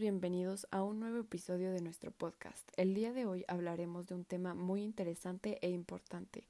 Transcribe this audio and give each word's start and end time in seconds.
bienvenidos 0.00 0.66
a 0.72 0.82
un 0.82 0.98
nuevo 0.98 1.18
episodio 1.18 1.70
de 1.70 1.80
nuestro 1.80 2.10
podcast. 2.10 2.68
El 2.76 2.94
día 2.94 3.12
de 3.12 3.26
hoy 3.26 3.44
hablaremos 3.46 4.08
de 4.08 4.16
un 4.16 4.24
tema 4.24 4.54
muy 4.54 4.82
interesante 4.82 5.58
e 5.62 5.70
importante, 5.70 6.48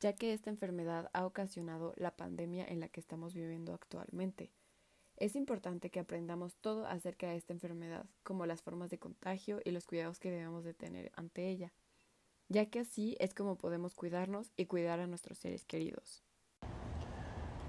ya 0.00 0.14
que 0.14 0.32
esta 0.32 0.48
enfermedad 0.48 1.10
ha 1.12 1.26
ocasionado 1.26 1.92
la 1.96 2.12
pandemia 2.12 2.64
en 2.66 2.80
la 2.80 2.88
que 2.88 2.98
estamos 2.98 3.34
viviendo 3.34 3.74
actualmente. 3.74 4.50
Es 5.18 5.36
importante 5.36 5.90
que 5.90 6.00
aprendamos 6.00 6.54
todo 6.56 6.86
acerca 6.86 7.28
de 7.28 7.36
esta 7.36 7.52
enfermedad, 7.52 8.06
como 8.22 8.46
las 8.46 8.62
formas 8.62 8.88
de 8.88 8.98
contagio 8.98 9.60
y 9.62 9.70
los 9.70 9.84
cuidados 9.84 10.18
que 10.18 10.30
debemos 10.30 10.64
de 10.64 10.72
tener 10.72 11.12
ante 11.16 11.46
ella, 11.46 11.74
ya 12.48 12.64
que 12.70 12.80
así 12.80 13.18
es 13.20 13.34
como 13.34 13.56
podemos 13.56 13.94
cuidarnos 13.94 14.50
y 14.56 14.64
cuidar 14.64 14.98
a 15.00 15.06
nuestros 15.06 15.36
seres 15.36 15.66
queridos. 15.66 16.22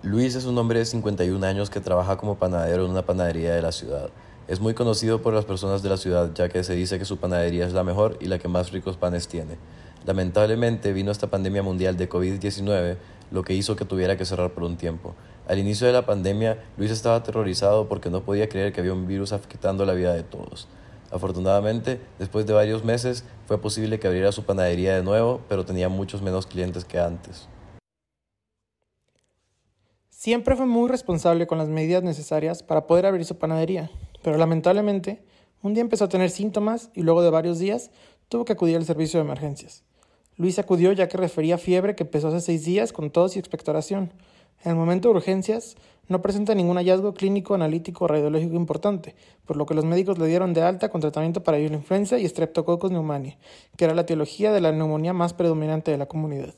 Luis 0.01 0.35
es 0.35 0.45
un 0.45 0.57
hombre 0.57 0.79
de 0.79 0.85
51 0.85 1.45
años 1.45 1.69
que 1.69 1.81
trabaja 1.81 2.15
como 2.17 2.39
panadero 2.39 2.85
en 2.85 2.91
una 2.91 3.05
panadería 3.05 3.53
de 3.53 3.61
la 3.61 3.73
ciudad. 3.73 4.09
Es 4.51 4.59
muy 4.59 4.73
conocido 4.73 5.21
por 5.21 5.33
las 5.33 5.45
personas 5.45 5.81
de 5.81 5.87
la 5.87 5.95
ciudad 5.95 6.31
ya 6.35 6.49
que 6.49 6.65
se 6.65 6.75
dice 6.75 6.99
que 6.99 7.05
su 7.05 7.15
panadería 7.15 7.65
es 7.65 7.71
la 7.71 7.85
mejor 7.85 8.17
y 8.19 8.25
la 8.25 8.37
que 8.37 8.49
más 8.49 8.73
ricos 8.73 8.97
panes 8.97 9.29
tiene. 9.29 9.55
Lamentablemente 10.05 10.91
vino 10.91 11.09
esta 11.09 11.27
pandemia 11.27 11.63
mundial 11.63 11.95
de 11.95 12.09
COVID-19 12.09 12.97
lo 13.31 13.43
que 13.43 13.53
hizo 13.53 13.77
que 13.77 13.85
tuviera 13.85 14.17
que 14.17 14.25
cerrar 14.25 14.51
por 14.51 14.63
un 14.63 14.75
tiempo. 14.75 15.15
Al 15.47 15.57
inicio 15.57 15.87
de 15.87 15.93
la 15.93 16.05
pandemia, 16.05 16.61
Luis 16.75 16.91
estaba 16.91 17.15
aterrorizado 17.15 17.87
porque 17.87 18.09
no 18.09 18.23
podía 18.23 18.49
creer 18.49 18.73
que 18.73 18.81
había 18.81 18.91
un 18.91 19.07
virus 19.07 19.31
afectando 19.31 19.85
la 19.85 19.93
vida 19.93 20.13
de 20.13 20.23
todos. 20.23 20.67
Afortunadamente, 21.11 22.01
después 22.19 22.45
de 22.45 22.51
varios 22.51 22.83
meses, 22.83 23.23
fue 23.45 23.57
posible 23.57 24.01
que 24.01 24.07
abriera 24.07 24.33
su 24.33 24.43
panadería 24.43 24.93
de 24.97 25.01
nuevo, 25.01 25.39
pero 25.47 25.63
tenía 25.63 25.87
muchos 25.87 26.21
menos 26.21 26.45
clientes 26.45 26.83
que 26.83 26.99
antes. 26.99 27.47
Siempre 30.09 30.57
fue 30.57 30.65
muy 30.65 30.89
responsable 30.89 31.47
con 31.47 31.57
las 31.57 31.69
medidas 31.69 32.03
necesarias 32.03 32.63
para 32.63 32.85
poder 32.85 33.05
abrir 33.05 33.23
su 33.23 33.37
panadería, 33.37 33.89
pero 34.21 34.37
lamentablemente 34.37 35.23
un 35.61 35.73
día 35.73 35.81
empezó 35.81 36.05
a 36.05 36.09
tener 36.09 36.29
síntomas 36.29 36.89
y 36.93 37.03
luego 37.03 37.21
de 37.21 37.29
varios 37.29 37.59
días 37.59 37.91
tuvo 38.29 38.45
que 38.45 38.53
acudir 38.53 38.77
al 38.77 38.85
servicio 38.85 39.19
de 39.19 39.25
emergencias. 39.25 39.83
Luis 40.37 40.57
acudió 40.57 40.91
ya 40.91 41.07
que 41.07 41.17
refería 41.17 41.57
fiebre 41.57 41.95
que 41.95 42.03
empezó 42.03 42.29
hace 42.29 42.41
seis 42.41 42.65
días 42.65 42.93
con 42.93 43.11
tos 43.11 43.35
y 43.35 43.39
expectoración. 43.39 44.11
En 44.63 44.71
el 44.71 44.77
momento 44.77 45.09
de 45.09 45.15
urgencias 45.15 45.75
no 46.07 46.21
presenta 46.21 46.55
ningún 46.55 46.77
hallazgo 46.77 47.13
clínico, 47.13 47.53
analítico 47.53 48.05
o 48.05 48.07
radiológico 48.07 48.55
importante, 48.55 49.15
por 49.45 49.55
lo 49.55 49.65
que 49.65 49.73
los 49.73 49.85
médicos 49.85 50.17
le 50.17 50.27
dieron 50.27 50.53
de 50.53 50.61
alta 50.61 50.89
con 50.89 51.01
tratamiento 51.01 51.43
para 51.43 51.59
influenza 51.59 52.17
y 52.17 52.27
Streptococcus 52.27 52.89
pneumoniae, 52.89 53.37
que 53.77 53.85
era 53.85 53.93
la 53.93 54.01
etiología 54.01 54.51
de 54.51 54.61
la 54.61 54.71
neumonía 54.71 55.13
más 55.13 55.33
predominante 55.33 55.91
de 55.91 55.97
la 55.97 56.07
comunidad. 56.07 56.53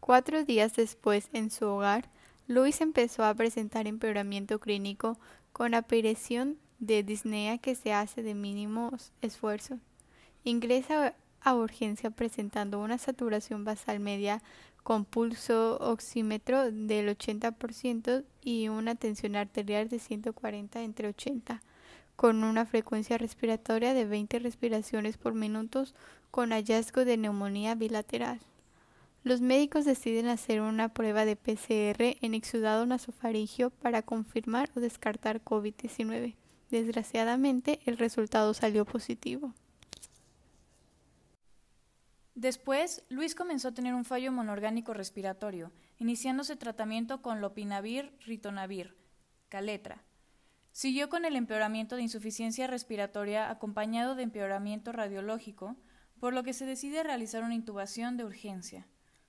Cuatro 0.00 0.44
días 0.44 0.74
después, 0.76 1.28
en 1.32 1.50
su 1.50 1.66
hogar, 1.66 2.10
Luis 2.46 2.82
empezó 2.82 3.24
a 3.24 3.34
presentar 3.34 3.86
empeoramiento 3.86 4.60
clínico 4.60 5.18
con 5.52 5.72
aparición 5.74 6.58
de 6.78 7.02
disnea 7.02 7.56
que 7.56 7.74
se 7.74 7.94
hace 7.94 8.22
de 8.22 8.34
mínimos 8.34 9.12
esfuerzos. 9.22 9.78
Ingresa 10.42 11.14
a 11.40 11.54
urgencia 11.54 12.10
presentando 12.10 12.80
una 12.80 12.98
saturación 12.98 13.64
basal 13.64 13.98
media 13.98 14.42
con 14.82 15.06
pulso 15.06 15.78
oxímetro 15.80 16.70
del 16.70 17.16
80% 17.16 18.24
y 18.42 18.68
una 18.68 18.94
tensión 18.94 19.36
arterial 19.36 19.88
de 19.88 19.98
140 19.98 20.82
entre 20.82 21.08
80, 21.08 21.62
con 22.16 22.44
una 22.44 22.66
frecuencia 22.66 23.16
respiratoria 23.16 23.94
de 23.94 24.04
20 24.04 24.38
respiraciones 24.40 25.16
por 25.16 25.32
minuto 25.32 25.84
con 26.30 26.50
hallazgo 26.50 27.06
de 27.06 27.16
neumonía 27.16 27.74
bilateral. 27.74 28.40
Los 29.24 29.40
médicos 29.40 29.86
deciden 29.86 30.26
hacer 30.26 30.60
una 30.60 30.90
prueba 30.90 31.24
de 31.24 31.34
PCR 31.34 32.18
en 32.20 32.34
exudado 32.34 32.84
nasofaringio 32.84 33.70
para 33.70 34.02
confirmar 34.02 34.68
o 34.76 34.80
descartar 34.80 35.42
COVID-19. 35.42 36.36
Desgraciadamente, 36.70 37.80
el 37.86 37.96
resultado 37.96 38.52
salió 38.52 38.84
positivo. 38.84 39.54
Después, 42.34 43.02
Luis 43.08 43.34
comenzó 43.34 43.68
a 43.68 43.72
tener 43.72 43.94
un 43.94 44.04
fallo 44.04 44.30
monorgánico 44.30 44.92
respiratorio, 44.92 45.72
iniciándose 45.96 46.56
tratamiento 46.56 47.22
con 47.22 47.40
lopinavir, 47.40 48.12
ritonavir, 48.26 48.94
caletra. 49.48 50.04
Siguió 50.70 51.08
con 51.08 51.24
el 51.24 51.36
empeoramiento 51.36 51.96
de 51.96 52.02
insuficiencia 52.02 52.66
respiratoria 52.66 53.48
acompañado 53.48 54.16
de 54.16 54.24
empeoramiento 54.24 54.92
radiológico, 54.92 55.76
por 56.20 56.34
lo 56.34 56.42
que 56.42 56.52
se 56.52 56.66
decide 56.66 57.02
realizar 57.02 57.42
una 57.42 57.54
intubación 57.54 58.18
de 58.18 58.24
urgencia 58.26 58.86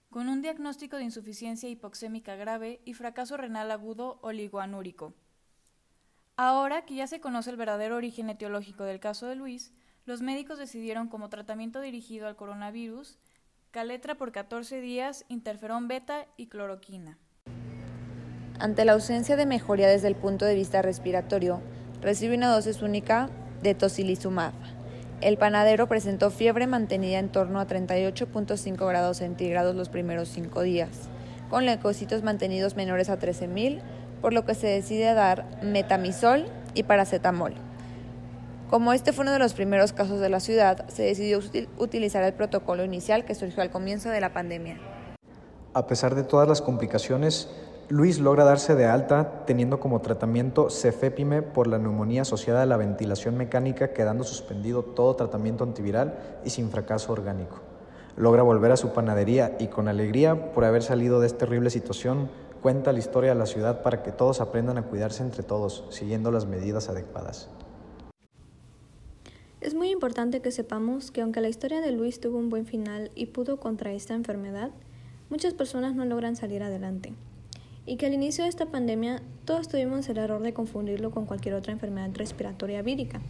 con 0.09 0.29
un 0.29 0.41
diagnóstico 0.41 0.97
de 0.97 1.03
insuficiencia 1.03 1.69
hipoxémica 1.69 2.35
grave 2.35 2.81
y 2.85 2.93
fracaso 2.93 3.37
renal 3.37 3.71
agudo 3.71 4.19
oligoanúrico. 4.21 5.13
Ahora 6.37 6.85
que 6.85 6.95
ya 6.95 7.07
se 7.07 7.19
conoce 7.19 7.49
el 7.49 7.57
verdadero 7.57 7.95
origen 7.95 8.29
etiológico 8.29 8.83
del 8.83 8.99
caso 8.99 9.27
de 9.27 9.35
Luis, 9.35 9.73
los 10.05 10.21
médicos 10.21 10.59
decidieron 10.59 11.07
como 11.07 11.29
tratamiento 11.29 11.81
dirigido 11.81 12.27
al 12.27 12.35
coronavirus 12.35 13.17
caletra 13.75 14.15
por 14.15 14.31
14 14.31 14.79
días, 14.79 15.25
interferón 15.27 15.89
beta 15.89 16.27
y 16.37 16.47
cloroquina. 16.47 17.17
Ante 18.57 18.85
la 18.85 18.93
ausencia 18.93 19.35
de 19.35 19.45
mejoría 19.45 19.89
desde 19.89 20.07
el 20.07 20.15
punto 20.15 20.45
de 20.45 20.55
vista 20.55 20.81
respiratorio, 20.81 21.61
recibe 22.01 22.37
una 22.37 22.47
dosis 22.47 22.81
única 22.81 23.29
de 23.61 23.75
tocilizumab 23.75 24.53
el 25.21 25.37
panadero 25.37 25.87
presentó 25.87 26.29
fiebre 26.29 26.67
mantenida 26.67 27.19
en 27.19 27.29
torno 27.29 27.59
a 27.59 27.67
38.5 27.67 28.87
grados 28.87 29.17
centígrados 29.17 29.75
los 29.75 29.89
primeros 29.89 30.29
cinco 30.29 30.61
días, 30.61 31.09
con 31.49 31.65
leucocitos 31.65 32.23
mantenidos 32.23 32.75
menores 32.75 33.09
a 33.09 33.17
13.000, 33.17 33.81
por 34.21 34.33
lo 34.33 34.45
que 34.45 34.55
se 34.55 34.67
decide 34.67 35.13
dar 35.13 35.45
metamisol 35.63 36.45
y 36.73 36.83
paracetamol. 36.83 37.53
Como 38.69 38.93
este 38.93 39.13
fue 39.13 39.23
uno 39.23 39.31
de 39.31 39.39
los 39.39 39.53
primeros 39.53 39.93
casos 39.93 40.19
de 40.19 40.29
la 40.29 40.39
ciudad, 40.39 40.87
se 40.89 41.03
decidió 41.03 41.39
utilizar 41.77 42.23
el 42.23 42.33
protocolo 42.33 42.83
inicial 42.83 43.23
que 43.23 43.35
surgió 43.35 43.61
al 43.61 43.69
comienzo 43.69 44.09
de 44.09 44.19
la 44.19 44.33
pandemia. 44.33 44.79
A 45.73 45.87
pesar 45.87 46.15
de 46.15 46.23
todas 46.23 46.47
las 46.47 46.61
complicaciones, 46.61 47.49
Luis 47.87 48.17
logra 48.17 48.43
darse 48.43 48.73
de 48.73 48.87
alta 48.87 49.45
teniendo 49.45 49.79
como 49.79 50.01
tratamiento 50.01 50.71
cefepime 50.71 51.43
por 51.43 51.67
la 51.67 51.77
neumonía 51.77 52.23
asociada 52.23 52.63
a 52.63 52.65
la 52.65 52.77
ventilación 52.77 53.37
mecánica, 53.37 53.93
quedando 53.93 54.23
suspendido 54.23 54.81
todo 54.81 55.15
tratamiento 55.15 55.63
antiviral 55.63 56.17
y 56.43 56.49
sin 56.49 56.71
fracaso 56.71 57.13
orgánico. 57.13 57.59
Logra 58.17 58.41
volver 58.41 58.71
a 58.71 58.77
su 58.77 58.91
panadería 58.91 59.55
y 59.59 59.67
con 59.67 59.87
alegría 59.87 60.51
por 60.51 60.65
haber 60.65 60.81
salido 60.81 61.19
de 61.19 61.27
esta 61.27 61.45
terrible 61.45 61.69
situación, 61.69 62.31
cuenta 62.63 62.91
la 62.91 62.97
historia 62.97 63.33
de 63.33 63.39
la 63.39 63.45
ciudad 63.45 63.83
para 63.83 64.01
que 64.01 64.11
todos 64.11 64.41
aprendan 64.41 64.79
a 64.79 64.87
cuidarse 64.87 65.21
entre 65.21 65.43
todos, 65.43 65.85
siguiendo 65.91 66.31
las 66.31 66.47
medidas 66.47 66.89
adecuadas. 66.89 67.51
Es 69.61 69.75
muy 69.75 69.91
importante 69.91 70.41
que 70.41 70.49
sepamos 70.49 71.11
que 71.11 71.21
aunque 71.21 71.39
la 71.39 71.49
historia 71.49 71.81
de 71.81 71.91
Luis 71.91 72.19
tuvo 72.19 72.39
un 72.39 72.49
buen 72.49 72.65
final 72.65 73.11
y 73.13 73.27
pudo 73.27 73.59
contra 73.59 73.93
esta 73.93 74.15
enfermedad, 74.15 74.71
muchas 75.29 75.53
personas 75.53 75.93
no 75.93 76.03
logran 76.05 76.35
salir 76.35 76.63
adelante 76.63 77.13
y 77.85 77.97
que 77.97 78.05
al 78.05 78.13
inicio 78.13 78.43
de 78.43 78.49
esta 78.49 78.67
pandemia 78.67 79.21
todos 79.45 79.67
tuvimos 79.67 80.07
el 80.09 80.17
error 80.17 80.41
de 80.41 80.53
confundirlo 80.53 81.11
con 81.11 81.25
cualquier 81.25 81.55
otra 81.55 81.73
enfermedad 81.73 82.09
respiratoria 82.13 82.81
vírica. 82.81 83.21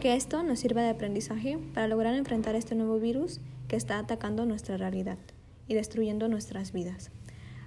Que 0.00 0.14
esto 0.14 0.42
nos 0.42 0.58
sirva 0.60 0.82
de 0.82 0.90
aprendizaje 0.90 1.58
para 1.74 1.88
lograr 1.88 2.14
enfrentar 2.14 2.54
este 2.54 2.74
nuevo 2.74 2.98
virus 2.98 3.40
que 3.68 3.76
está 3.76 3.98
atacando 3.98 4.46
nuestra 4.46 4.76
realidad 4.76 5.18
y 5.68 5.74
destruyendo 5.74 6.28
nuestras 6.28 6.72
vidas. 6.72 7.10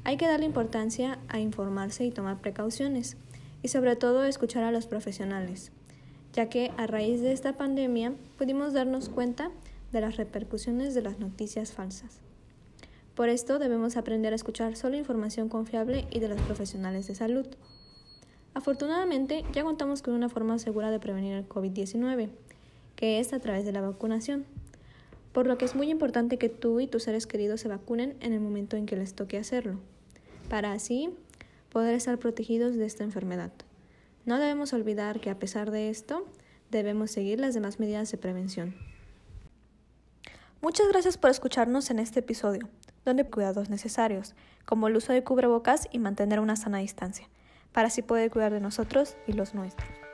Hay 0.03 0.17
que 0.17 0.27
darle 0.27 0.45
importancia 0.45 1.19
a 1.27 1.39
informarse 1.39 2.05
y 2.05 2.11
tomar 2.11 2.39
precauciones, 2.39 3.17
y 3.63 3.69
sobre 3.69 3.95
todo 3.95 4.23
escuchar 4.23 4.63
a 4.63 4.71
los 4.71 4.87
profesionales, 4.87 5.71
ya 6.33 6.47
que 6.47 6.71
a 6.77 6.87
raíz 6.87 7.21
de 7.21 7.31
esta 7.31 7.57
pandemia 7.57 8.13
pudimos 8.37 8.73
darnos 8.73 9.09
cuenta 9.09 9.51
de 9.91 10.01
las 10.01 10.17
repercusiones 10.17 10.93
de 10.93 11.01
las 11.01 11.19
noticias 11.19 11.71
falsas. 11.71 12.19
Por 13.17 13.29
esto 13.29 13.57
debemos 13.57 13.97
aprender 13.97 14.31
a 14.31 14.35
escuchar 14.35 14.75
solo 14.75 14.95
información 14.95 15.49
confiable 15.49 16.05
y 16.11 16.19
de 16.19 16.27
los 16.27 16.39
profesionales 16.41 17.07
de 17.07 17.15
salud. 17.15 17.47
Afortunadamente, 18.53 19.43
ya 19.53 19.63
contamos 19.63 20.03
con 20.03 20.13
una 20.13 20.29
forma 20.29 20.59
segura 20.59 20.91
de 20.91 20.99
prevenir 20.99 21.33
el 21.33 21.49
COVID-19, 21.49 22.29
que 22.95 23.19
es 23.19 23.33
a 23.33 23.39
través 23.39 23.65
de 23.65 23.71
la 23.71 23.81
vacunación, 23.81 24.45
por 25.33 25.47
lo 25.47 25.57
que 25.57 25.65
es 25.65 25.73
muy 25.73 25.89
importante 25.89 26.37
que 26.37 26.49
tú 26.49 26.79
y 26.79 26.85
tus 26.85 27.01
seres 27.01 27.25
queridos 27.25 27.59
se 27.59 27.67
vacunen 27.67 28.15
en 28.19 28.33
el 28.33 28.39
momento 28.39 28.77
en 28.77 28.85
que 28.85 28.95
les 28.95 29.15
toque 29.15 29.39
hacerlo, 29.39 29.79
para 30.47 30.73
así 30.73 31.09
poder 31.71 31.95
estar 31.95 32.19
protegidos 32.19 32.75
de 32.75 32.85
esta 32.85 33.03
enfermedad. 33.03 33.51
No 34.25 34.37
debemos 34.37 34.73
olvidar 34.73 35.19
que 35.21 35.31
a 35.31 35.39
pesar 35.39 35.71
de 35.71 35.89
esto, 35.89 36.27
debemos 36.69 37.09
seguir 37.09 37.39
las 37.39 37.55
demás 37.55 37.79
medidas 37.79 38.11
de 38.11 38.19
prevención. 38.19 38.75
Muchas 40.61 40.87
gracias 40.89 41.17
por 41.17 41.31
escucharnos 41.31 41.89
en 41.89 41.97
este 41.97 42.19
episodio 42.19 42.69
donde 43.09 43.25
cuidados 43.25 43.69
necesarios, 43.69 44.35
como 44.65 44.87
el 44.87 44.95
uso 44.95 45.13
de 45.13 45.23
cubrebocas 45.23 45.87
y 45.91 45.99
mantener 45.99 46.39
una 46.39 46.55
sana 46.55 46.79
distancia, 46.79 47.27
para 47.71 47.87
así 47.87 48.01
poder 48.01 48.29
cuidar 48.31 48.51
de 48.51 48.59
nosotros 48.59 49.15
y 49.27 49.33
los 49.33 49.53
nuestros. 49.53 50.06